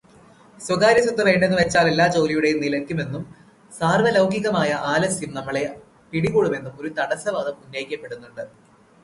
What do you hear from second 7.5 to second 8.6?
ഉന്നയിക്കപ്പെടുന്നുണ്ട്.